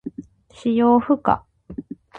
[0.49, 1.45] 使用不可。